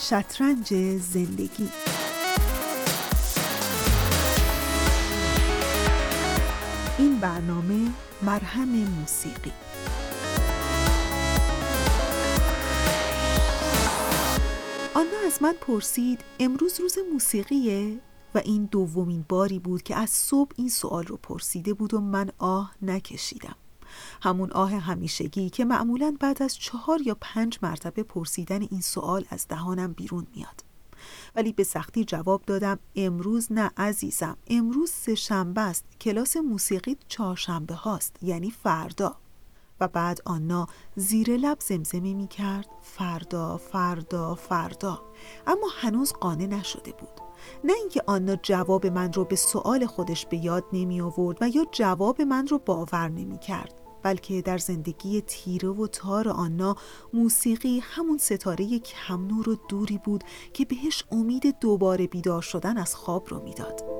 شطرنج 0.00 0.74
زندگی. 0.98 1.68
این 6.98 7.20
برنامه 7.20 7.90
مرهم 8.22 8.68
موسیقی. 8.68 9.52
آنا 14.94 15.26
از 15.26 15.42
من 15.42 15.54
پرسید 15.60 16.20
امروز 16.40 16.80
روز 16.80 16.94
موسیقیه؟ 17.12 18.00
و 18.34 18.38
این 18.44 18.64
دومین 18.64 19.24
باری 19.28 19.58
بود 19.58 19.82
که 19.82 19.96
از 19.96 20.10
صبح 20.10 20.50
این 20.56 20.68
سوال 20.68 21.04
رو 21.04 21.16
پرسیده 21.16 21.74
بود 21.74 21.94
و 21.94 22.00
من 22.00 22.30
آه 22.38 22.74
نکشیدم. 22.82 23.56
همون 24.22 24.52
آه 24.52 24.70
همیشگی 24.70 25.50
که 25.50 25.64
معمولا 25.64 26.16
بعد 26.20 26.42
از 26.42 26.56
چهار 26.56 27.02
یا 27.02 27.16
پنج 27.20 27.58
مرتبه 27.62 28.02
پرسیدن 28.02 28.62
این 28.62 28.80
سوال 28.80 29.24
از 29.30 29.48
دهانم 29.48 29.92
بیرون 29.92 30.26
میاد. 30.34 30.64
ولی 31.36 31.52
به 31.52 31.64
سختی 31.64 32.04
جواب 32.04 32.42
دادم 32.46 32.78
امروز 32.96 33.52
نه 33.52 33.70
عزیزم 33.76 34.36
امروز 34.46 34.90
سه 34.90 35.14
شنبه 35.14 35.60
است 35.60 35.84
کلاس 36.00 36.36
موسیقی 36.36 36.96
چهارشنبه 37.08 37.74
هاست 37.74 38.16
یعنی 38.22 38.50
فردا. 38.50 39.16
و 39.80 39.88
بعد 39.88 40.20
آنا 40.24 40.66
زیر 40.96 41.36
لب 41.36 41.58
زمزمه 41.60 42.14
می 42.14 42.28
کرد 42.28 42.68
فردا 42.82 43.56
فردا 43.56 44.34
فردا. 44.34 45.02
اما 45.46 45.66
هنوز 45.80 46.12
قانع 46.12 46.46
نشده 46.46 46.92
بود. 46.92 47.28
نه 47.64 47.72
اینکه 47.72 48.02
آنا 48.06 48.36
جواب 48.36 48.86
من 48.86 49.12
رو 49.12 49.24
به 49.24 49.36
سوال 49.36 49.86
خودش 49.86 50.26
به 50.26 50.36
یاد 50.36 50.64
نمی 50.72 51.00
آورد 51.00 51.38
و 51.40 51.48
یا 51.48 51.66
جواب 51.72 52.22
من 52.22 52.46
رو 52.46 52.58
باور 52.58 53.08
نمی 53.08 53.38
کرد 53.38 53.74
بلکه 54.02 54.42
در 54.42 54.58
زندگی 54.58 55.20
تیره 55.20 55.68
و 55.68 55.86
تار 55.86 56.28
آنا 56.28 56.76
موسیقی 57.12 57.78
همون 57.78 58.18
ستاره 58.18 58.78
کم 58.78 59.26
نور 59.26 59.48
و 59.48 59.56
دوری 59.68 59.98
بود 60.04 60.24
که 60.52 60.64
بهش 60.64 61.04
امید 61.12 61.58
دوباره 61.60 62.06
بیدار 62.06 62.42
شدن 62.42 62.78
از 62.78 62.94
خواب 62.94 63.28
رو 63.28 63.42
می‌داد. 63.42 63.98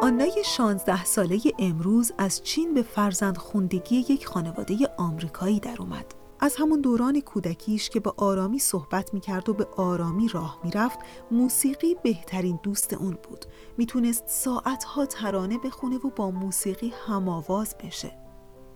آنای 0.00 0.42
16 0.44 1.04
ساله 1.04 1.40
امروز 1.58 2.12
از 2.18 2.42
چین 2.42 2.74
به 2.74 2.82
فرزند 2.82 3.36
خوندگی 3.36 3.96
یک 3.96 4.26
خانواده 4.26 4.76
آمریکایی 4.96 5.60
در 5.60 5.76
اومد. 5.78 6.14
از 6.40 6.56
همون 6.56 6.80
دوران 6.80 7.20
کودکیش 7.20 7.90
که 7.90 8.00
به 8.00 8.12
آرامی 8.16 8.58
صحبت 8.58 9.14
می‌کرد 9.14 9.48
و 9.48 9.54
به 9.54 9.64
آرامی 9.76 10.28
راه 10.28 10.60
می‌رفت 10.64 10.98
موسیقی 11.30 11.94
بهترین 11.94 12.60
دوست 12.62 12.92
اون 12.92 13.18
بود. 13.28 13.44
می‌تونست 13.78 14.24
ساعتها 14.26 15.06
ترانه 15.06 15.58
بخونه 15.58 15.96
و 15.96 16.10
با 16.10 16.30
موسیقی 16.30 16.92
هماواز 17.06 17.76
بشه. 17.84 18.18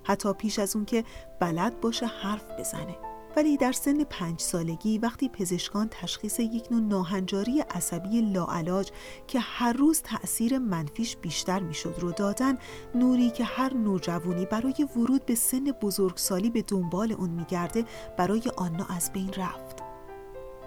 حتی 0.05 0.33
پیش 0.33 0.59
از 0.59 0.77
اون 0.77 0.85
که 0.85 1.05
بلد 1.41 1.81
باشه 1.81 2.07
حرف 2.07 2.45
بزنه. 2.59 3.12
ولی 3.37 3.57
در 3.57 3.73
سن 3.73 4.05
پنج 4.05 4.41
سالگی 4.41 4.99
وقتی 4.99 5.29
پزشکان 5.29 5.89
تشخیص 5.91 6.41
یک 6.41 6.73
نوع 6.73 6.81
ناهنجاری 6.81 7.61
عصبی 7.61 8.21
لاعلاج 8.21 8.91
که 9.27 9.41
هر 9.41 9.73
روز 9.73 10.03
تأثیر 10.03 10.59
منفیش 10.59 11.17
بیشتر 11.17 11.61
می‌شد 11.61 11.95
رو 11.99 12.13
دادن 12.13 12.59
نوری 12.95 13.31
که 13.31 13.45
هر 13.45 13.75
نوجوانی 13.75 14.47
برای 14.47 14.89
ورود 14.97 15.27
به 15.27 15.35
سن 15.35 15.65
بزرگسالی 15.65 16.51
به 16.51 16.63
دنبال 16.63 17.13
اون 17.13 17.31
میگرده 17.31 17.85
برای 18.17 18.43
آنا 18.57 18.87
از 18.91 19.13
بین 19.13 19.33
رفت. 19.33 19.83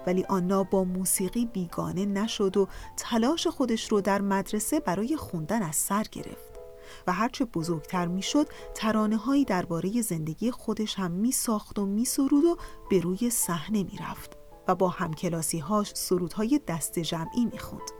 ولی 0.06 0.24
آنا 0.24 0.62
با 0.62 0.84
موسیقی 0.84 1.46
بیگانه 1.46 2.06
نشد 2.06 2.56
و 2.56 2.68
تلاش 2.96 3.46
خودش 3.46 3.92
رو 3.92 4.00
در 4.00 4.20
مدرسه 4.20 4.80
برای 4.80 5.16
خوندن 5.16 5.62
از 5.62 5.76
سر 5.76 6.04
گرفت. 6.12 6.55
و 7.06 7.12
هرچه 7.12 7.44
بزرگتر 7.44 8.06
می‌شد 8.06 8.48
ترانه 8.74 9.16
هایی 9.16 9.44
درباره 9.44 10.02
زندگی 10.02 10.50
خودش 10.50 10.94
هم 10.94 11.10
می 11.10 11.32
ساخت 11.32 11.78
و 11.78 11.86
می 11.86 12.04
سرود 12.04 12.44
و 12.44 12.56
به 12.90 13.00
روی 13.00 13.30
صحنه 13.30 13.82
می 13.82 13.98
رفت 14.00 14.36
و 14.68 14.74
با 14.74 14.88
همکلاسی 14.88 15.58
هاش 15.58 15.92
سرودهای 15.94 16.60
دست 16.66 16.98
جمعی 16.98 17.44
می 17.44 17.58
خوند. 17.58 17.90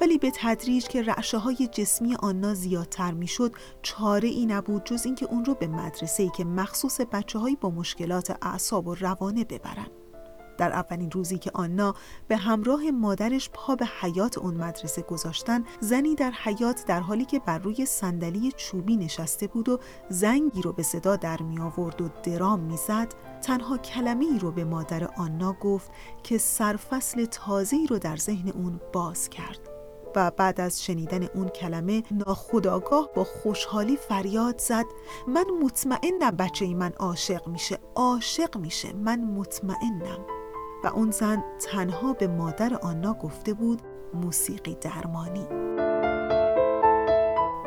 ولی 0.00 0.18
به 0.18 0.32
تدریج 0.34 0.88
که 0.88 1.02
رعشه 1.02 1.38
های 1.38 1.68
جسمی 1.72 2.14
آنا 2.14 2.54
زیادتر 2.54 3.12
می‌شد 3.12 3.52
چاره 3.82 4.28
ای 4.28 4.46
نبود 4.46 4.84
جز 4.84 5.06
اینکه 5.06 5.26
اون 5.26 5.44
رو 5.44 5.54
به 5.54 5.66
مدرسه 5.66 6.22
ای 6.22 6.30
که 6.36 6.44
مخصوص 6.44 7.00
بچه 7.00 7.38
هایی 7.38 7.56
با 7.56 7.70
مشکلات 7.70 8.38
اعصاب 8.42 8.86
و 8.86 8.94
روانه 8.94 9.44
ببرن 9.44 9.86
در 10.58 10.72
اولین 10.72 11.10
روزی 11.10 11.38
که 11.38 11.50
آنا 11.54 11.94
به 12.28 12.36
همراه 12.36 12.90
مادرش 12.90 13.50
پا 13.52 13.76
به 13.76 13.86
حیات 14.00 14.38
اون 14.38 14.54
مدرسه 14.54 15.02
گذاشتن 15.02 15.64
زنی 15.80 16.14
در 16.14 16.30
حیات 16.30 16.84
در 16.86 17.00
حالی 17.00 17.24
که 17.24 17.38
بر 17.38 17.58
روی 17.58 17.86
صندلی 17.86 18.52
چوبی 18.56 18.96
نشسته 18.96 19.46
بود 19.46 19.68
و 19.68 19.78
زنگی 20.08 20.62
رو 20.62 20.72
به 20.72 20.82
صدا 20.82 21.16
در 21.16 21.42
می 21.42 21.60
آورد 21.60 22.00
و 22.00 22.08
درام 22.22 22.60
می‌زد 22.60 23.14
تنها 23.42 23.78
کلمه 23.78 24.24
ای 24.24 24.38
رو 24.38 24.50
به 24.50 24.64
مادر 24.64 25.04
آنا 25.04 25.52
گفت 25.52 25.90
که 26.22 26.38
سرفصل 26.38 27.24
تازه‌ای 27.24 27.86
رو 27.86 27.98
در 27.98 28.16
ذهن 28.16 28.48
اون 28.48 28.80
باز 28.92 29.28
کرد. 29.28 29.58
و 30.16 30.30
بعد 30.30 30.60
از 30.60 30.84
شنیدن 30.84 31.22
اون 31.34 31.48
کلمه 31.48 32.02
ناخداگاه 32.10 33.08
با 33.14 33.24
خوشحالی 33.24 33.96
فریاد 33.96 34.58
زد 34.58 34.84
من 35.28 35.44
مطمئنم 35.62 36.30
بچه 36.30 36.64
ای 36.64 36.74
من 36.74 36.92
عاشق 36.92 37.48
میشه 37.48 37.78
عاشق 37.94 38.56
میشه 38.56 38.92
من 38.92 39.20
مطمئنم. 39.20 40.35
و 40.84 40.86
اون 40.86 41.10
زن 41.10 41.44
تنها 41.58 42.12
به 42.12 42.26
مادر 42.26 42.74
آنا 42.74 43.14
گفته 43.14 43.54
بود 43.54 43.82
موسیقی 44.14 44.74
درمانی. 44.74 45.46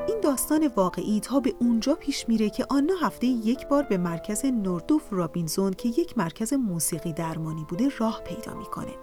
این 0.07 0.19
داستان 0.21 0.69
واقعی 0.75 1.19
تا 1.19 1.39
به 1.39 1.53
اونجا 1.59 1.95
پیش 1.95 2.29
میره 2.29 2.49
که 2.49 2.65
آنا 2.69 2.93
هفته 3.01 3.27
یک 3.27 3.67
بار 3.67 3.83
به 3.83 3.97
مرکز 3.97 4.45
نوردوف 4.45 5.03
رابینزون 5.11 5.73
که 5.73 5.89
یک 5.89 6.17
مرکز 6.17 6.53
موسیقی 6.53 7.13
درمانی 7.13 7.65
بوده 7.69 7.89
راه 7.97 8.21
پیدا 8.21 8.53
می‌کنه. 8.53 8.93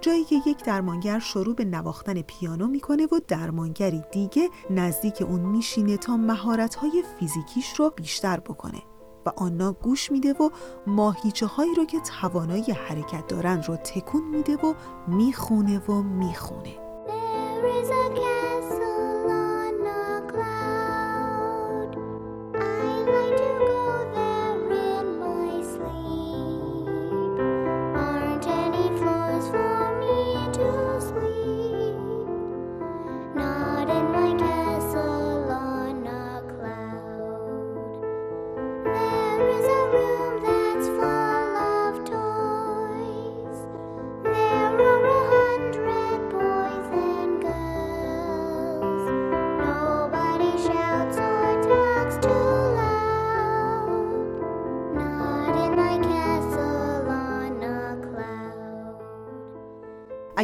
جایی 0.00 0.24
که 0.24 0.36
یک 0.46 0.64
درمانگر 0.64 1.18
شروع 1.18 1.54
به 1.54 1.64
نواختن 1.64 2.22
پیانو 2.22 2.66
می‌کنه 2.66 3.06
و 3.06 3.20
درمانگری 3.28 4.02
دیگه 4.12 4.48
نزدیک 4.70 5.22
اون 5.22 5.40
میشینه 5.40 5.96
تا 5.96 6.16
مهارت‌های 6.16 7.02
فیزیکیش 7.18 7.74
رو 7.74 7.90
بیشتر 7.96 8.40
بکنه. 8.40 8.82
و 9.26 9.32
آنا 9.36 9.72
گوش 9.72 10.12
میده 10.12 10.32
و 10.32 10.50
ماهیچه 10.86 11.46
هایی 11.46 11.74
رو 11.74 11.84
که 11.84 12.00
توانایی 12.00 12.72
حرکت 12.72 13.26
دارند 13.26 13.68
رو 13.68 13.76
تکون 13.76 14.24
میده 14.24 14.56
و 14.56 14.74
می‌خونه 15.08 15.78
و 15.78 15.92
می‌خونه. 16.02 16.74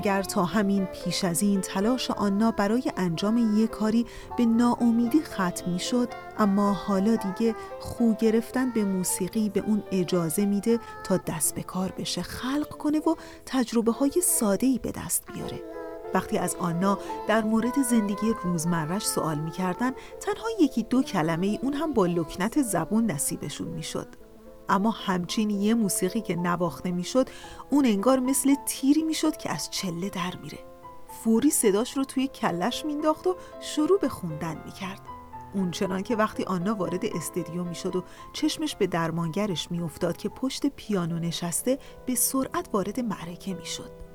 اگر 0.02 0.22
تا 0.22 0.44
همین 0.44 0.84
پیش 0.84 1.24
از 1.24 1.42
این 1.42 1.60
تلاش 1.60 2.10
آنا 2.10 2.50
برای 2.50 2.92
انجام 2.96 3.56
یک 3.56 3.70
کاری 3.70 4.06
به 4.36 4.46
ناامیدی 4.46 5.22
ختم 5.22 5.70
می 5.70 5.78
شد 5.78 6.08
اما 6.38 6.72
حالا 6.72 7.16
دیگه 7.16 7.54
خو 7.80 8.14
گرفتن 8.14 8.70
به 8.70 8.84
موسیقی 8.84 9.48
به 9.48 9.60
اون 9.66 9.82
اجازه 9.92 10.46
میده 10.46 10.78
تا 11.04 11.16
دست 11.16 11.54
به 11.54 11.62
کار 11.62 11.92
بشه 11.98 12.22
خلق 12.22 12.68
کنه 12.68 12.98
و 12.98 13.14
تجربه 13.46 13.92
های 13.92 14.12
ساده 14.22 14.66
ای 14.66 14.78
به 14.78 14.92
دست 14.92 15.24
بیاره. 15.32 15.62
وقتی 16.14 16.38
از 16.38 16.56
آنا 16.58 16.98
در 17.28 17.42
مورد 17.42 17.82
زندگی 17.82 18.34
روزمرش 18.44 19.06
سوال 19.06 19.38
می‌کردن 19.38 19.92
تنها 20.20 20.46
یکی 20.60 20.82
دو 20.82 21.02
کلمه 21.02 21.46
ای 21.46 21.58
اون 21.62 21.72
هم 21.72 21.92
با 21.92 22.06
لکنت 22.06 22.62
زبون 22.62 23.10
نصیبشون 23.10 23.68
می‌شد. 23.68 24.21
اما 24.68 24.90
همچین 24.90 25.50
یه 25.50 25.74
موسیقی 25.74 26.20
که 26.20 26.36
نواخته 26.36 26.90
می‌شد 26.90 27.28
اون 27.70 27.86
انگار 27.86 28.20
مثل 28.20 28.54
تیری 28.66 29.02
می‌شد 29.02 29.36
که 29.36 29.50
از 29.50 29.70
چله 29.70 30.10
در 30.10 30.36
میره. 30.42 30.58
فوری 31.24 31.50
صداش 31.50 31.96
رو 31.96 32.04
توی 32.04 32.28
کلش 32.28 32.84
مینداخت 32.84 33.26
و 33.26 33.36
شروع 33.60 33.98
به 34.00 34.08
خوندن 34.08 34.62
می‌کرد. 34.64 35.00
اون 35.54 35.70
چنان 35.70 36.02
که 36.02 36.16
وقتی 36.16 36.44
آنا 36.44 36.74
وارد 36.74 37.04
استدیو 37.04 37.64
می‌شد 37.64 37.96
و 37.96 38.04
چشمش 38.32 38.76
به 38.76 38.86
درمانگرش 38.86 39.70
میافتاد 39.70 40.16
که 40.16 40.28
پشت 40.28 40.66
پیانو 40.66 41.18
نشسته 41.18 41.78
به 42.06 42.14
سرعت 42.14 42.68
وارد 42.72 43.00
معرکه 43.00 43.54
می‌شد. 43.54 44.11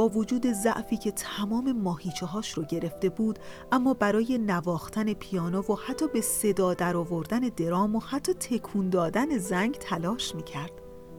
با 0.00 0.08
وجود 0.08 0.52
ضعفی 0.52 0.96
که 0.96 1.10
تمام 1.10 1.72
ماهیچه 1.72 2.26
هاش 2.26 2.52
رو 2.52 2.62
گرفته 2.62 3.08
بود 3.08 3.38
اما 3.72 3.94
برای 3.94 4.38
نواختن 4.38 5.12
پیانو 5.12 5.60
و 5.60 5.74
حتی 5.86 6.08
به 6.08 6.20
صدا 6.20 6.74
در 6.74 6.96
آوردن 6.96 7.40
درام 7.40 7.96
و 7.96 8.00
حتی 8.00 8.34
تکون 8.34 8.90
دادن 8.90 9.38
زنگ 9.38 9.74
تلاش 9.74 10.34
می‌کرد. 10.34 10.72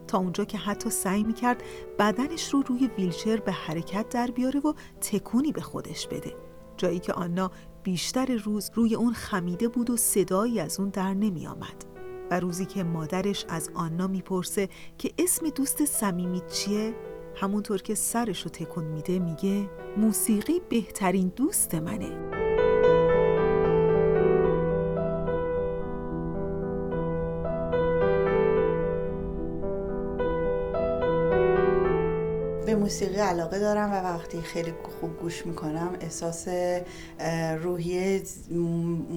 تا 0.06 0.18
اونجا 0.18 0.44
که 0.44 0.58
حتی 0.58 0.90
سعی 0.90 1.22
می‌کرد 1.22 1.62
بدنش 1.98 2.54
رو 2.54 2.62
روی 2.62 2.90
ویلچر 2.98 3.36
به 3.36 3.52
حرکت 3.52 4.08
در 4.08 4.26
بیاره 4.26 4.60
و 4.60 4.72
تکونی 5.00 5.52
به 5.52 5.60
خودش 5.60 6.06
بده. 6.06 6.36
جایی 6.76 6.98
که 6.98 7.12
آنا 7.12 7.50
بیشتر 7.82 8.36
روز 8.36 8.70
روی 8.74 8.94
اون 8.94 9.12
خمیده 9.12 9.68
بود 9.68 9.90
و 9.90 9.96
صدایی 9.96 10.60
از 10.60 10.80
اون 10.80 10.88
در 10.88 11.14
نمی 11.14 11.46
آمد. 11.46 11.84
و 12.30 12.40
روزی 12.40 12.64
که 12.64 12.84
مادرش 12.84 13.44
از 13.48 13.70
آنا 13.74 14.06
می‌پرسه 14.06 14.68
که 14.98 15.12
اسم 15.18 15.48
دوست 15.48 15.84
صمیمی 15.84 16.42
چیه؟ 16.52 16.94
همونطور 17.36 17.82
که 17.82 17.94
سرش 17.94 18.42
رو 18.42 18.50
تکون 18.50 18.84
میده 18.84 19.18
میگه 19.18 19.70
موسیقی 19.96 20.60
بهترین 20.68 21.32
دوست 21.36 21.74
منه. 21.74 22.32
موسیقی 32.82 33.16
علاقه 33.20 33.58
دارم 33.58 33.92
و 33.92 33.94
وقتی 33.94 34.40
خیلی 34.40 34.74
خوب 35.00 35.20
گوش 35.20 35.46
می‌کنم 35.46 35.96
احساس 36.00 36.48
روحی 37.62 38.22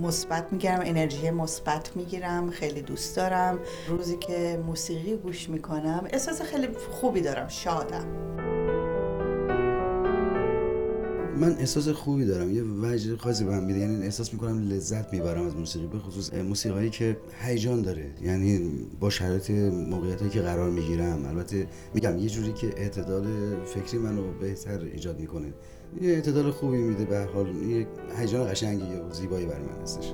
مثبت 0.01 0.51
می‌گیرم 0.51 0.79
انرژی 0.83 1.31
مثبت 1.31 1.97
می‌گیرم 1.97 2.49
خیلی 2.49 2.81
دوست 2.81 3.15
دارم. 3.15 3.59
روزی 3.87 4.17
که 4.17 4.59
موسیقی 4.65 5.17
گوش 5.17 5.49
می‌کنم 5.49 6.07
احساس 6.13 6.41
خیلی 6.41 6.67
خوبی 6.91 7.21
دارم 7.21 7.47
شادم. 7.47 8.05
من 11.39 11.51
احساس 11.59 11.87
خوبی 11.89 12.25
دارم. 12.25 12.51
یه 12.51 12.63
وجه 12.63 13.17
خاصی 13.17 13.43
به 13.43 13.55
هم 13.55 13.63
میده. 13.63 13.79
یعنی 13.79 14.03
احساس 14.03 14.33
می‌کنم 14.33 14.59
لذت 14.69 15.13
می‌برم 15.13 15.45
از 15.45 15.55
موسیقی 15.55 15.87
به 15.87 15.99
خصوص 15.99 16.33
موسیقی 16.33 16.89
که 16.89 17.17
هیجان 17.41 17.81
داره. 17.81 18.05
یعنی 18.21 18.71
با 18.99 19.09
شرایط 19.09 19.51
موقعیتی 19.89 20.29
که 20.29 20.41
قرار 20.41 20.69
می‌گیرم. 20.69 21.25
البته 21.25 21.67
میگم 21.93 22.17
یه 22.17 22.29
جوری 22.29 22.53
که 22.53 22.67
اعتدال 22.77 23.25
فکری 23.65 23.97
منو 23.97 24.21
بهتر 24.41 24.79
ایجاد 24.93 25.19
می‌کنه. 25.19 25.53
یه 26.01 26.09
اعتدال 26.09 26.51
خوبی 26.51 26.77
میده 26.77 27.05
به 27.05 27.27
حال. 27.33 27.55
یه 27.55 27.87
هیجان 28.17 28.51
قشنگی 28.51 28.83
و 28.83 29.13
زیبایی 29.13 29.45
برای 29.45 29.63
من 29.63 29.81
هستش. 29.81 30.13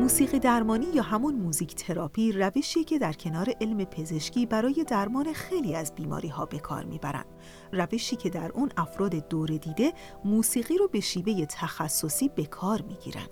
موسیقی 0.00 0.38
درمانی 0.38 0.86
یا 0.94 1.02
همون 1.02 1.34
موزیک 1.34 1.74
تراپی 1.74 2.32
روشی 2.32 2.84
که 2.84 2.98
در 2.98 3.12
کنار 3.12 3.54
علم 3.60 3.84
پزشکی 3.84 4.46
برای 4.46 4.84
درمان 4.88 5.32
خیلی 5.32 5.74
از 5.74 5.94
بیماری 5.94 6.28
ها 6.28 6.46
به 6.46 6.58
کار 6.58 6.84
می‌برن. 6.84 7.24
روشی 7.72 8.16
که 8.16 8.30
در 8.30 8.52
اون 8.54 8.70
افراد 8.76 9.28
دور 9.28 9.48
دیده 9.48 9.92
موسیقی 10.24 10.78
رو 10.78 10.88
به 10.88 11.00
شیوه 11.00 11.46
تخصصی 11.46 12.28
به 12.28 12.44
کار 12.44 12.82
می‌گیرن. 12.82 13.26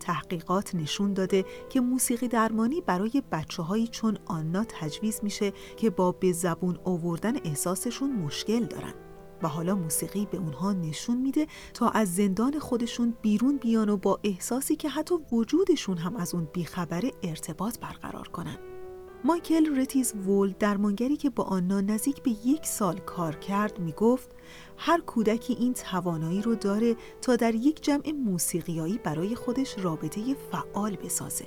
تحقیقات 0.00 0.74
نشون 0.74 1.14
داده 1.14 1.44
که 1.70 1.80
موسیقی 1.80 2.28
درمانی 2.28 2.80
برای 2.80 3.22
بچه 3.32 3.62
هایی 3.62 3.88
چون 3.88 4.18
آنا 4.26 4.64
تجویز 4.68 5.20
میشه 5.22 5.52
که 5.76 5.90
با 5.90 6.12
به 6.12 6.32
زبون 6.32 6.78
آوردن 6.84 7.36
احساسشون 7.44 8.12
مشکل 8.12 8.64
دارن. 8.64 9.09
و 9.42 9.48
حالا 9.48 9.74
موسیقی 9.74 10.26
به 10.26 10.38
اونها 10.38 10.72
نشون 10.72 11.16
میده 11.16 11.46
تا 11.74 11.88
از 11.88 12.14
زندان 12.14 12.58
خودشون 12.58 13.14
بیرون 13.22 13.56
بیان 13.56 13.88
و 13.88 13.96
با 13.96 14.20
احساسی 14.24 14.76
که 14.76 14.88
حتی 14.88 15.14
وجودشون 15.32 15.96
هم 15.96 16.16
از 16.16 16.34
اون 16.34 16.48
بیخبره 16.52 17.10
ارتباط 17.22 17.78
برقرار 17.78 18.28
کنن. 18.28 18.58
مایکل 19.24 19.80
رتیز 19.80 20.14
وول 20.26 20.54
درمانگری 20.58 21.16
که 21.16 21.30
با 21.30 21.44
آنا 21.44 21.80
نزدیک 21.80 22.22
به 22.22 22.30
یک 22.44 22.66
سال 22.66 22.98
کار 22.98 23.36
کرد 23.36 23.78
می‌گفت 23.78 24.30
هر 24.76 25.00
کودکی 25.00 25.52
این 25.52 25.74
توانایی 25.74 26.42
رو 26.42 26.54
داره 26.54 26.96
تا 27.22 27.36
در 27.36 27.54
یک 27.54 27.82
جمع 27.82 28.12
موسیقیایی 28.12 28.98
برای 28.98 29.34
خودش 29.34 29.78
رابطه 29.78 30.36
فعال 30.52 30.96
بسازه. 30.96 31.46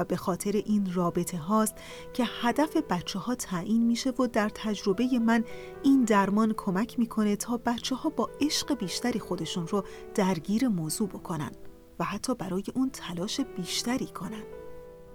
و 0.00 0.04
به 0.04 0.16
خاطر 0.16 0.62
این 0.66 0.94
رابطه 0.94 1.38
هاست 1.38 1.74
که 2.12 2.24
هدف 2.40 2.76
بچه 2.76 3.18
ها 3.18 3.34
تعیین 3.34 3.86
میشه 3.86 4.10
و 4.10 4.26
در 4.26 4.48
تجربه 4.48 5.18
من 5.18 5.44
این 5.82 6.04
درمان 6.04 6.54
کمک 6.56 6.98
می‌کنه 6.98 7.36
تا 7.36 7.56
بچه 7.56 7.94
ها 7.94 8.08
با 8.08 8.30
عشق 8.40 8.74
بیشتری 8.74 9.18
خودشون 9.18 9.66
رو 9.66 9.84
درگیر 10.14 10.68
موضوع 10.68 11.08
بکنن 11.08 11.50
و 11.98 12.04
حتی 12.04 12.34
برای 12.34 12.64
اون 12.74 12.90
تلاش 12.90 13.40
بیشتری 13.40 14.06
کنن. 14.06 14.42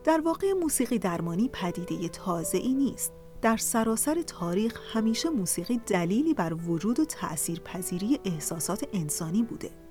در 0.04 0.22
واقع 0.22 0.54
موسیقی 0.54 1.00
درمانی 1.00 1.50
پدیده 1.54 2.10
تازه 2.10 2.58
ای 2.58 2.74
نیست. 2.74 3.14
در 3.42 3.58
سراسر 3.58 4.22
تاریخ 4.22 4.80
همیشه 4.94 5.30
موسیقی 5.30 5.78
دلیلی 5.78 6.34
بر 6.34 6.54
وجود 6.54 7.00
و 7.00 7.06
تأثیر 7.06 7.60
پذیری 7.60 8.20
احساسات 8.26 8.88
انسانی 8.94 9.44
بوده. 9.44 9.85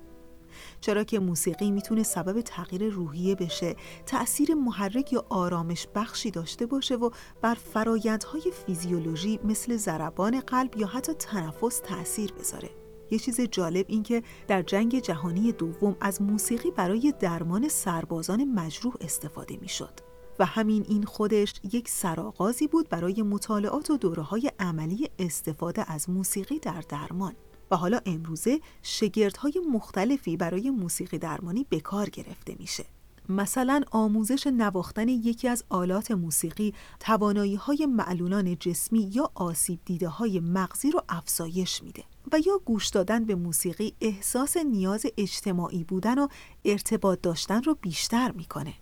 چرا 0.81 1.03
که 1.03 1.19
موسیقی 1.19 1.71
می‌تونه 1.71 2.03
سبب 2.03 2.41
تغییر 2.41 2.89
روحیه 2.89 3.35
بشه 3.35 3.75
تأثیر 4.05 4.53
محرک 4.53 5.13
یا 5.13 5.25
آرامش 5.29 5.87
بخشی 5.95 6.31
داشته 6.31 6.65
باشه 6.65 6.95
و 6.95 7.09
بر 7.41 7.55
فرایندهای 7.55 8.51
فیزیولوژی 8.65 9.39
مثل 9.43 9.77
ضربان 9.77 10.39
قلب 10.39 10.77
یا 10.77 10.87
حتی 10.87 11.13
تنفس 11.13 11.79
تأثیر 11.79 12.33
بذاره 12.33 12.69
یه 13.11 13.19
چیز 13.19 13.41
جالب 13.41 13.85
این 13.89 14.03
که 14.03 14.23
در 14.47 14.61
جنگ 14.61 14.99
جهانی 14.99 15.51
دوم 15.51 15.95
از 16.01 16.21
موسیقی 16.21 16.71
برای 16.71 17.13
درمان 17.19 17.67
سربازان 17.67 18.43
مجروح 18.43 18.93
استفاده 19.01 19.57
می‌شد. 19.61 19.99
و 20.39 20.45
همین 20.45 20.85
این 20.87 21.03
خودش 21.03 21.53
یک 21.71 21.89
سرآغازی 21.89 22.67
بود 22.67 22.89
برای 22.89 23.21
مطالعات 23.21 23.89
و 23.89 23.97
دوره 23.97 24.23
های 24.23 24.51
عملی 24.59 25.09
استفاده 25.19 25.91
از 25.91 26.09
موسیقی 26.09 26.59
در 26.59 26.83
درمان. 26.89 27.33
و 27.71 27.75
حالا 27.75 27.99
امروزه 28.05 28.59
شگردهای 28.81 29.61
مختلفی 29.71 30.37
برای 30.37 30.69
موسیقی 30.69 31.17
درمانی 31.17 31.65
به 31.69 31.79
کار 31.79 32.09
گرفته 32.09 32.55
میشه. 32.59 32.85
مثلا 33.29 33.81
آموزش 33.91 34.47
نواختن 34.47 35.09
یکی 35.09 35.47
از 35.47 35.63
آلات 35.69 36.11
موسیقی 36.11 36.73
توانایی 36.99 37.55
های 37.55 37.85
معلولان 37.85 38.57
جسمی 38.59 39.11
یا 39.13 39.31
آسیب 39.35 39.79
دیده 39.85 40.07
های 40.07 40.39
مغزی 40.39 40.91
رو 40.91 41.03
افزایش 41.09 41.83
میده 41.83 42.03
و 42.31 42.39
یا 42.45 42.61
گوش 42.65 42.87
دادن 42.87 43.25
به 43.25 43.35
موسیقی 43.35 43.93
احساس 44.01 44.57
نیاز 44.57 45.05
اجتماعی 45.17 45.83
بودن 45.83 46.19
و 46.19 46.27
ارتباط 46.65 47.21
داشتن 47.21 47.63
رو 47.63 47.75
بیشتر 47.81 48.31
می‌کنه. 48.31 48.73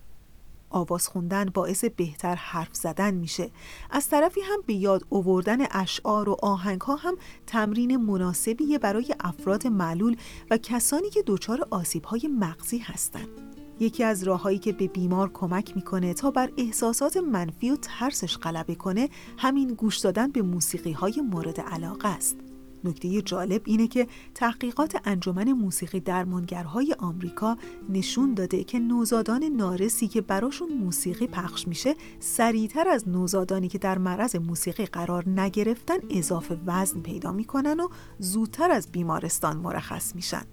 آواز 0.74 1.08
خوندن 1.08 1.46
باعث 1.46 1.86
بهتر 1.86 2.36
حرف 2.36 2.76
زدن 2.76 3.14
میشه. 3.14 3.52
از 3.90 4.10
طرفی 4.10 4.42
هم 4.42 4.62
به 4.66 4.74
یاد 4.74 5.04
آوردن 5.12 5.58
اشعار 5.72 6.30
و 6.30 6.38
آهنگ 6.42 6.82
ها 6.82 6.96
هم 6.96 7.16
تمرین 7.48 7.98
مناسبیه 7.98 8.80
برای 8.80 9.16
افراد 9.20 9.68
معلول 9.68 10.16
و 10.52 10.58
کسانی 10.58 11.10
که 11.10 11.24
دچار 11.28 11.68
آسیب 11.72 12.04
های 12.04 12.30
مغزی 12.40 12.78
هستند 12.78 13.28
یکی 13.80 14.04
از 14.04 14.24
راههایی 14.24 14.60
که 14.60 14.72
به 14.72 14.88
بیمار 14.88 15.32
کمک 15.34 15.76
می‌کنه 15.76 16.14
تا 16.14 16.32
بر 16.32 16.50
احساسات 16.58 17.18
منفی 17.18 17.72
و 17.72 17.76
ترسش 17.76 18.38
غلبه 18.38 18.76
کنه 18.76 19.10
همین 19.38 19.68
گوش 19.68 19.98
دادن 19.98 20.32
به 20.32 20.42
موسیقی 20.42 20.92
های 20.92 21.22
مورد 21.22 21.62
علاقه 21.62 22.08
است. 22.08 22.53
نکته 22.84 23.22
جالب 23.22 23.62
اینه 23.66 23.88
که 23.88 24.08
تحقیقات 24.36 25.02
انجمن 25.06 25.52
موسیقی 25.52 26.00
درمانگرهای 26.00 26.96
آمریکا 27.00 27.58
نشون 27.90 28.34
داده 28.34 28.64
که 28.64 28.80
نوزادان 28.80 29.44
نارسی 29.44 30.08
که 30.08 30.22
براشون 30.22 30.74
موسیقی 30.74 31.28
پخش 31.28 31.68
میشه 31.68 31.96
سریعتر 32.20 32.88
از 32.88 33.10
نوزادانی 33.10 33.70
که 33.70 33.78
در 33.78 33.98
معرض 33.98 34.36
موسیقی 34.36 34.86
قرار 34.86 35.30
نگرفتن 35.30 35.98
اضافه 36.10 36.60
وزن 36.66 37.00
پیدا 37.00 37.32
می‌کنن 37.32 37.80
و 37.80 37.88
زودتر 38.20 38.72
از 38.72 38.92
بیمارستان 38.92 39.58
مرخص 39.58 40.16
میشن. 40.16 40.44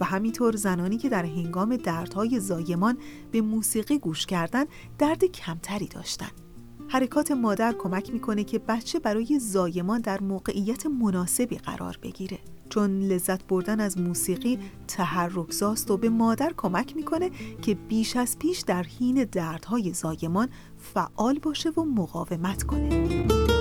و 0.00 0.04
همینطور 0.04 0.56
زنانی 0.56 0.98
که 0.98 1.08
در 1.08 1.24
هنگام 1.24 1.76
دردهای 1.76 2.40
زایمان 2.40 2.98
به 3.30 3.40
موسیقی 3.40 3.98
گوش 3.98 4.26
کردن 4.26 4.64
درد 4.98 5.24
کمتری 5.24 5.86
داشتن. 5.86 6.47
حرکات 6.90 7.30
مادر 7.30 7.74
کمک 7.78 8.12
می‌کنه 8.12 8.44
که 8.44 8.58
بچه 8.58 8.98
برای 8.98 9.38
زایمان 9.38 10.00
در 10.00 10.20
موقعیت 10.20 10.86
مناسبی 10.86 11.56
قرار 11.56 11.98
بگیره. 12.02 12.38
چون 12.68 12.98
لذت 12.98 13.44
بردن 13.46 13.80
از 13.80 13.98
موسیقی 13.98 14.58
تحرکزاست 14.88 15.90
و 15.90 15.96
به 15.96 16.08
مادر 16.08 16.52
کمک 16.56 16.96
می‌کنه 16.96 17.30
که 17.62 17.74
بیش 17.74 18.16
از 18.16 18.38
پیش 18.38 18.60
در 18.60 18.82
حین 18.82 19.24
دردهای 19.32 19.92
زایمان 19.92 20.48
فعال 20.78 21.38
باشه 21.38 21.70
و 21.70 21.84
مقاومت 21.84 22.62
کنه. 22.62 23.57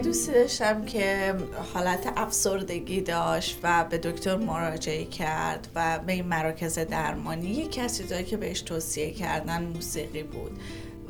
دوست 0.00 0.30
داشتم 0.30 0.84
که 0.84 1.34
حالت 1.74 2.12
افسردگی 2.16 3.00
داشت 3.00 3.58
و 3.62 3.84
به 3.90 3.98
دکتر 3.98 4.36
مراجعه 4.36 5.04
کرد 5.04 5.68
و 5.74 5.98
به 5.98 6.12
این 6.12 6.24
مراکز 6.24 6.78
درمانی 6.78 7.46
یکی 7.46 7.80
از 7.80 7.96
چیزهایی 7.96 8.24
که 8.24 8.36
بهش 8.36 8.60
توصیه 8.60 9.10
کردن 9.10 9.62
موسیقی 9.62 10.22
بود 10.22 10.60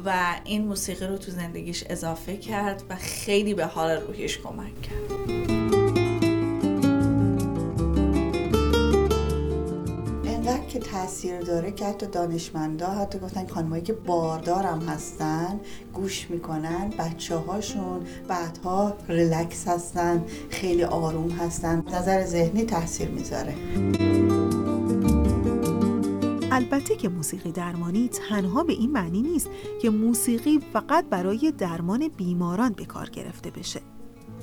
و 0.05 0.40
این 0.45 0.64
موسیقی 0.64 1.07
رو 1.07 1.19
تو 1.19 1.31
زندگیش 1.31 1.85
اضافه 1.90 2.37
کرد 2.37 2.83
و 2.90 2.97
خیلی 2.97 3.55
به 3.55 3.66
حال 3.66 3.90
روحیش 3.90 4.38
کمک 4.38 4.83
کرد. 4.83 5.66
که 10.76 10.83
تاثیر 10.83 11.40
داره 11.40 11.73
که 11.73 11.87
حتی 11.87 12.06
دانشمندا 12.06 12.87
حتی 12.87 13.18
گفتن 13.18 13.47
خانمایی 13.47 13.83
که 13.83 13.92
باردارم 13.92 14.80
هستن 14.80 15.61
گوش 15.95 16.30
می‌کنن 16.30 16.92
بچه 16.99 17.37
هاشون 17.37 18.06
بعدها 18.28 18.95
ریلکس 19.09 19.68
هستن 19.68 20.25
خیلی 20.50 20.85
آروم 20.85 21.30
هستن 21.30 21.85
نظر 21.92 22.25
ذهنی 22.25 22.64
تاثیر 22.64 23.09
می‌ذاره. 23.09 23.54
البته 26.52 26.97
که 26.97 27.09
موسیقی 27.09 27.52
درمانی 27.52 28.09
تنها 28.28 28.64
به 28.64 28.73
این 28.73 28.90
معنی 28.90 29.23
نیست 29.23 29.49
که 29.83 29.90
موسیقی 29.90 30.61
فقط 30.73 31.04
برای 31.04 31.52
درمان 31.59 32.09
بیماران 32.09 32.73
به 32.73 32.85
کار 32.85 33.11
گرفته 33.11 33.50
بشه. 33.50 33.80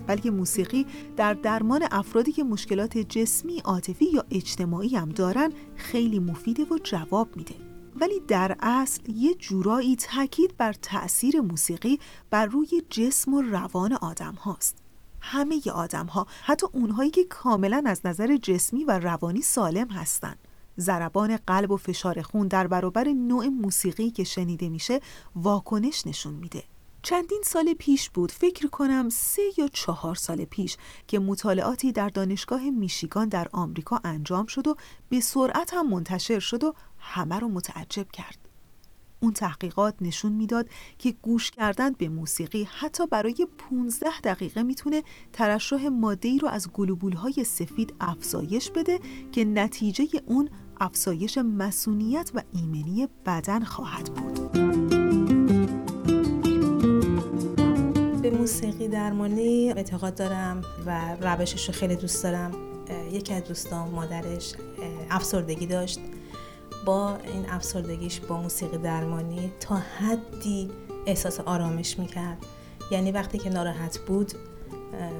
بلکه 0.07 0.31
موسیقی 0.31 0.85
در 1.17 1.33
درمان 1.33 1.87
افرادی 1.91 2.31
که 2.31 2.43
مشکلات 2.43 2.97
جسمی، 2.97 3.59
عاطفی 3.59 4.05
یا 4.05 4.25
اجتماعی 4.31 4.95
هم 4.95 5.09
دارن 5.09 5.51
خیلی 5.75 6.19
مفیده 6.19 6.63
و 6.63 6.77
جواب 6.83 7.37
میده. 7.37 7.55
ولی 7.99 8.19
در 8.27 8.57
اصل 8.59 9.11
یه 9.11 9.33
جورایی 9.33 9.95
تاکید 9.95 10.57
بر 10.57 10.73
تأثیر 10.73 11.41
موسیقی 11.41 11.99
بر 12.29 12.45
روی 12.45 12.83
جسم 12.89 13.33
و 13.33 13.41
روان 13.41 13.93
آدم 13.93 14.33
هاست. 14.33 14.77
همه 15.21 15.61
آدم 15.73 16.05
ها 16.05 16.27
حتی 16.43 16.67
اونهایی 16.71 17.09
که 17.09 17.23
کاملا 17.23 17.83
از 17.85 18.01
نظر 18.05 18.37
جسمی 18.37 18.83
و 18.83 18.99
روانی 18.99 19.41
سالم 19.41 19.87
هستند. 19.87 20.37
ضربان 20.79 21.37
قلب 21.47 21.71
و 21.71 21.77
فشار 21.77 22.21
خون 22.21 22.47
در 22.47 22.67
برابر 22.67 23.07
نوع 23.07 23.47
موسیقی 23.47 24.11
که 24.11 24.23
شنیده 24.23 24.69
میشه 24.69 24.99
واکنش 25.35 26.07
نشون 26.07 26.33
میده. 26.33 26.63
چندین 27.03 27.41
سال 27.45 27.73
پیش 27.73 28.09
بود 28.09 28.31
فکر 28.31 28.67
کنم 28.67 29.09
سه 29.09 29.41
یا 29.57 29.67
چهار 29.67 30.15
سال 30.15 30.45
پیش 30.45 30.77
که 31.07 31.19
مطالعاتی 31.19 31.91
در 31.91 32.09
دانشگاه 32.09 32.69
میشیگان 32.69 33.29
در 33.29 33.47
آمریکا 33.51 34.01
انجام 34.03 34.45
شد 34.45 34.67
و 34.67 34.75
به 35.09 35.19
سرعت 35.19 35.73
هم 35.73 35.89
منتشر 35.89 36.39
شد 36.39 36.63
و 36.63 36.73
همه 36.99 37.39
رو 37.39 37.47
متعجب 37.47 38.11
کرد. 38.11 38.37
اون 39.19 39.33
تحقیقات 39.33 39.95
نشون 40.01 40.31
می‌داد 40.31 40.69
که 40.99 41.11
گوش 41.21 41.51
کردن 41.51 41.91
به 41.91 42.09
موسیقی 42.09 42.63
حتی 42.63 43.07
برای 43.07 43.47
15 43.69 44.09
دقیقه 44.23 44.63
می‌تونه 44.63 45.03
ترشح 45.33 45.87
ماده 45.87 46.37
رو 46.37 46.47
از 46.47 46.71
گلوبولهای 46.71 47.43
سفید 47.43 47.93
افزایش 48.01 48.71
بده 48.71 48.99
که 49.31 49.45
نتیجه 49.45 50.07
اون 50.25 50.49
افزایش 50.79 51.37
مسونیت 51.37 52.31
و 52.33 52.41
ایمنی 52.53 53.07
بدن 53.25 53.63
خواهد 53.63 54.13
بود. 54.13 54.72
موسیقی 58.43 58.87
درمانی 58.87 59.71
اعتقاد 59.71 60.15
دارم 60.15 60.61
و 60.85 61.15
روشش 61.21 61.67
رو 61.67 61.73
خیلی 61.73 61.95
دوست 61.95 62.23
دارم. 62.23 62.51
یکی 63.11 63.33
از 63.33 63.43
دوستان 63.43 63.89
مادرش 63.89 64.53
افسردگی 65.09 65.65
داشت. 65.65 65.99
با 66.85 67.15
این 67.15 67.49
افسردگیش 67.49 68.19
با 68.19 68.41
موسیقی 68.41 68.77
درمانی 68.77 69.51
تا 69.59 69.75
حدی 69.75 70.71
احساس 71.05 71.39
آرامش 71.39 71.99
می‌کرد. 71.99 72.37
یعنی 72.91 73.11
وقتی 73.11 73.37
که 73.37 73.49
ناراحت 73.49 73.97
بود 73.97 74.33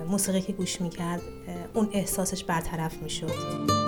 موسیقی 0.08 0.42
که 0.42 0.54
گوش 0.54 0.82
می‌کرد 0.82 1.22
اون 1.74 1.90
احساسش 1.94 2.44
برطرف 2.44 2.94
می‌شد. 3.04 3.83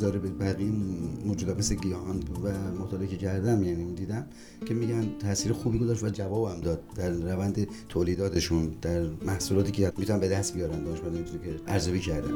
می‌ذاره 0.00 0.18
به 0.18 0.30
بقیه 0.30 0.70
موجودات 1.26 1.58
مثل 1.58 1.74
گیاهان 1.74 2.22
و 2.42 2.52
مطالعه 2.82 3.06
که 3.06 3.16
کردم 3.16 3.62
یعنی 3.62 3.94
دیدم 3.94 4.26
که 4.66 4.74
میگن 4.74 5.18
تاثیر 5.18 5.52
خوبی 5.52 5.78
گذاشت 5.78 6.02
و 6.02 6.08
جواب 6.08 6.60
داد 6.60 6.82
در 6.94 7.10
روند 7.10 7.68
تولیداتشون 7.88 8.74
در 8.82 9.06
محصولاتی 9.26 9.72
که 9.72 9.92
می‌تونن 9.98 10.20
به 10.20 10.28
دست 10.28 10.54
بیارن 10.54 10.84
دانشمندان 10.84 11.24
که 11.24 11.30
ارزیابی 11.66 12.00
کردن. 12.00 12.32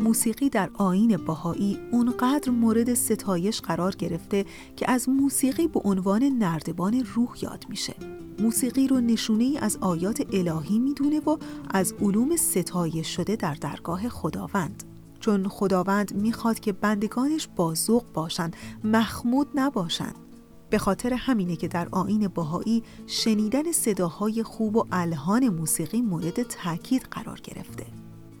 موسیقی 0.00 0.48
در 0.48 0.70
آین 0.74 1.16
باهایی 1.16 1.78
اونقدر 1.92 2.50
مورد 2.50 2.94
ستایش 2.94 3.60
قرار 3.60 3.94
گرفته 3.96 4.44
که 4.76 4.90
از 4.90 5.08
موسیقی 5.08 5.68
به 5.68 5.80
عنوان 5.84 6.22
نردبان 6.22 7.04
روح 7.14 7.36
یاد 7.42 7.64
میشه. 7.68 7.94
موسیقی 8.38 8.88
رو 8.88 9.00
نشونه 9.00 9.44
ای 9.44 9.58
از 9.58 9.76
آیات 9.80 10.26
الهی 10.32 10.78
می‌دونه 10.78 11.20
و 11.20 11.36
از 11.70 11.94
علوم 12.00 12.36
ستایش 12.36 13.16
شده 13.16 13.36
در 13.36 13.54
درگاه 13.54 14.08
خداوند. 14.08 14.84
چون 15.20 15.48
خداوند 15.48 16.14
می‌خواد 16.14 16.60
که 16.60 16.72
بندگانش 16.72 17.48
بازوق 17.56 18.04
باشند 18.14 18.56
مخمود 18.84 19.48
نباشند 19.54 20.14
به 20.70 20.78
خاطر 20.78 21.14
همینه 21.14 21.56
که 21.56 21.68
در 21.68 21.88
آین 21.90 22.28
باهایی 22.28 22.82
شنیدن 23.06 23.72
صداهای 23.72 24.42
خوب 24.42 24.76
و 24.76 24.84
الهان 24.92 25.48
موسیقی 25.48 26.02
مورد 26.02 26.42
تاکید 26.42 27.02
قرار 27.02 27.40
گرفته. 27.40 27.86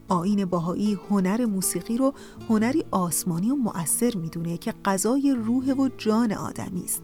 آین 0.08 0.44
باهایی 0.44 0.98
هنر 1.10 1.44
موسیقی 1.44 1.96
رو 1.96 2.14
هنری 2.48 2.84
آسمانی 2.90 3.50
و 3.50 3.54
مؤثر 3.54 4.16
می‌دونه 4.16 4.56
که 4.56 4.74
غذای 4.84 5.36
روح 5.44 5.72
و 5.72 5.88
جان 5.98 6.32
آدمی 6.32 6.84
است. 6.84 7.02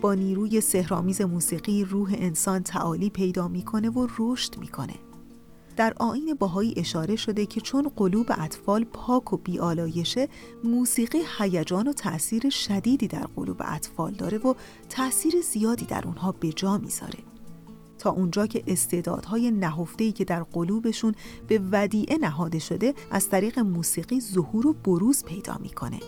با 0.00 0.14
نیروی 0.14 0.60
سهرامیز 0.60 1.20
موسیقی 1.20 1.84
روح 1.84 2.14
انسان 2.18 2.62
تعالی 2.62 3.10
پیدا 3.10 3.48
می‌کنه 3.48 3.90
و 3.90 4.06
رشد 4.18 4.58
می‌کنه. 4.58 4.94
در 5.76 5.94
آین 5.96 6.34
باهایی 6.38 6.74
اشاره 6.76 7.16
شده 7.16 7.46
که 7.46 7.60
چون 7.60 7.90
قلوب 7.96 8.26
اطفال 8.38 8.84
پاک 8.84 9.32
و 9.32 9.36
بیالایشه 9.36 10.28
موسیقی 10.64 11.20
هیجان 11.38 11.88
و 11.88 11.92
تأثیر 11.92 12.50
شدیدی 12.50 13.06
در 13.06 13.26
قلوب 13.36 13.62
اطفال 13.64 14.12
داره 14.12 14.38
و 14.38 14.54
تأثیر 14.88 15.34
زیادی 15.52 15.84
در 15.84 16.06
اونها 16.06 16.32
به 16.32 16.52
جا 16.52 16.78
می‌ذاره. 16.78 17.18
تا 17.98 18.10
اونجا 18.10 18.46
که 18.46 18.64
استعدادهای 18.66 19.50
نهفته‌ای 19.50 20.12
که 20.12 20.24
در 20.24 20.42
قلوبشون 20.42 21.14
به 21.48 21.60
ودیعه 21.72 22.18
نهاده 22.18 22.58
شده 22.58 22.94
از 23.10 23.28
طریق 23.28 23.58
موسیقی 23.58 24.20
ظهور 24.20 24.66
و 24.66 24.72
بروز 24.72 25.24
پیدا 25.24 25.58
می‌کنه. 25.62 26.00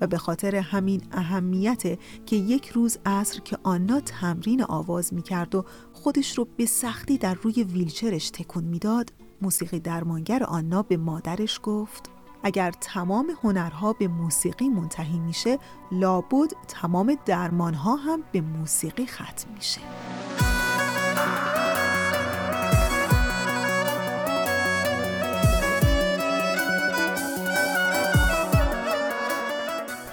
و 0.00 0.06
به 0.06 0.18
خاطر 0.18 0.56
همین 0.56 1.02
اهمیت 1.12 1.82
که 2.26 2.36
یک 2.36 2.68
روز 2.68 2.98
عصر 3.06 3.40
که 3.40 3.58
آنا 3.62 4.00
تمرین 4.00 4.62
آواز 4.62 5.14
می‌کرد 5.14 5.54
و 5.54 5.64
خودش 5.92 6.38
رو 6.38 6.48
به 6.56 6.66
سختی 6.66 7.18
در 7.18 7.34
روی 7.34 7.62
ویلچرش 7.64 8.30
تکون 8.30 8.64
می‌داد 8.64 9.12
موسیقی 9.42 9.80
درمانگر 9.80 10.42
آنا 10.42 10.82
به 10.82 10.96
مادرش 10.96 11.60
گفت 11.62 12.10
اگر 12.42 12.70
تمام 12.70 13.32
هنرها 13.42 13.92
به 13.92 14.08
موسیقی 14.08 14.68
منتهی 14.68 15.18
میشه 15.18 15.58
لابد 15.92 16.52
تمام 16.68 17.16
درمانها 17.26 17.96
هم 17.96 18.22
به 18.32 18.40
موسیقی 18.40 19.06
ختم 19.06 19.48
میشه. 19.54 19.80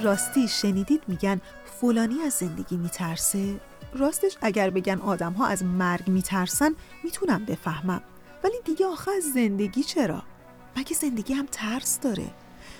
راستی 0.04 0.48
شنیدید 0.48 1.04
میگن 1.08 1.42
فلانی 1.82 2.22
از 2.22 2.34
زندگی 2.34 2.78
میترسه؟ 2.78 3.60
راستش 3.94 4.38
اگر 4.42 4.70
بگن 4.70 5.00
آدم 5.02 5.34
ها 5.34 5.48
از 5.48 5.64
مرگ 5.64 6.08
میترسن 6.08 6.76
می‌تونم 7.04 7.46
بفهمم. 7.46 8.02
ولی 8.44 8.56
دیگه 8.66 8.86
آخه 8.86 9.12
از 9.18 9.24
زندگی 9.24 9.84
چرا؟ 9.84 10.24
مگه 10.78 10.94
زندگی 10.94 11.34
هم 11.34 11.46
ترس 11.52 12.00
داره؟ 12.00 12.28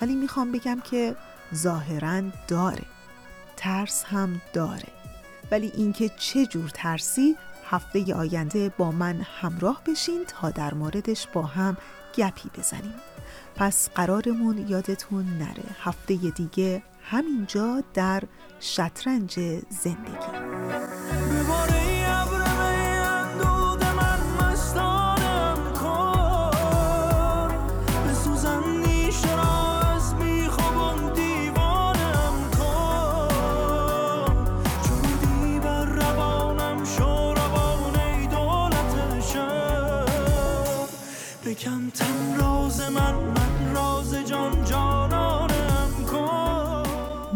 ولی 0.00 0.14
می‌خوام 0.14 0.52
بگم 0.52 0.80
که 0.80 1.16
ظاهرا 1.54 2.22
داره. 2.48 2.84
ترس 3.56 4.04
هم 4.04 4.40
داره. 4.52 4.88
ولی 5.50 5.72
اینکه 5.76 6.08
چه 6.08 6.46
جور 6.46 6.70
ترسی 6.74 7.36
هفته 7.70 8.14
آینده 8.14 8.68
با 8.78 8.90
من 8.90 9.20
همراه 9.40 9.82
بشین 9.86 10.24
تا 10.28 10.50
در 10.50 10.74
موردش 10.74 11.26
با 11.26 11.42
هم 11.42 11.76
گپی 12.16 12.50
بزنیم. 12.58 12.94
پس 13.56 13.90
قرارمون 13.94 14.68
یادتون 14.68 15.24
نره 15.38 15.64
هفته 15.82 16.14
دیگه 16.14 16.82
همینجا 17.04 17.82
در 17.94 18.22
شطرنج 18.60 19.34
زندگی. 19.68 21.83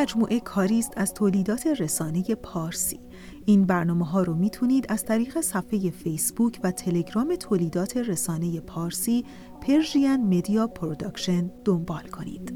مجموعه 0.00 0.40
کاری 0.40 0.78
است 0.78 0.92
از 0.96 1.14
تولیدات 1.14 1.66
رسانه 1.66 2.22
پارسی 2.22 3.00
این 3.46 3.66
برنامه 3.66 4.06
ها 4.06 4.22
رو 4.22 4.34
می‌تونید 4.34 4.86
از 4.88 5.04
طریق 5.04 5.40
صفحه 5.40 5.90
فیسبوک 5.90 6.60
و 6.64 6.70
تلگرام 6.70 7.36
تولیدات 7.36 7.96
رسانه 7.96 8.60
پارسی 8.60 9.24
Persian 9.60 10.16
Media 10.16 10.66
Production 10.66 11.50
دنبال 11.64 12.02
کنید. 12.02 12.54